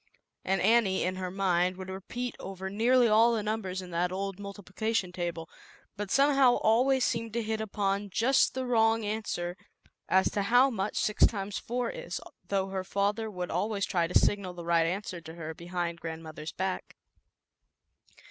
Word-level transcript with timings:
"And 0.43 0.63
Annie, 0.63 1.03
in 1.03 1.17
her 1.17 1.29
mind, 1.29 1.77
would 1.77 1.89
repeat 1.91 2.35
over 2.39 2.71
nearly 2.71 3.07
all 3.07 3.33
the 3.35 3.43
numbers 3.43 3.83
in 3.83 3.91
that 3.91 4.11
old 4.11 4.39
multiplication 4.39 5.11
table, 5.11 5.47
but 5.95 6.09
somehow 6.09 6.55
always 6.55 7.05
seem 7.05 7.31
to 7.33 7.43
hit 7.43 7.61
upon 7.61 8.09
just 8.09 8.55
the 8.55 8.65
wrong 8.65 9.05
answer 9.05 9.55
as 10.09 10.31
to 10.31 10.41
how 10.41 10.71
much 10.71 10.97
six 10.97 11.27
times 11.27 11.59
four 11.59 11.91
is, 11.91 12.19
though 12.47 12.69
her 12.69 12.83
father 12.83 13.29
would 13.29 13.51
always 13.51 13.85
try 13.85 14.07
to 14.07 14.17
signal 14.17 14.53
the 14.55 14.65
right 14.65 14.87
answer 14.87 15.21
to 15.21 15.35
her 15.35 15.53
behind 15.53 15.99
grandmother's 16.01 16.51
back. 16.51 16.95